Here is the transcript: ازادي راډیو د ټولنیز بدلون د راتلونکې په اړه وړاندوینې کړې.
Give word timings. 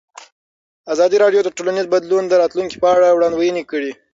ازادي 0.93 1.17
راډیو 1.23 1.41
د 1.43 1.49
ټولنیز 1.57 1.85
بدلون 1.93 2.23
د 2.27 2.33
راتلونکې 2.41 2.77
په 2.81 2.87
اړه 2.95 3.15
وړاندوینې 3.15 3.63
کړې. 3.71 3.91